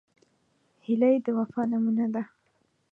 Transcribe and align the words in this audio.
هیلۍ 0.85 1.15
د 1.25 1.27
وفا 1.37 1.61
نمونه 1.71 2.05
ده 2.13 2.23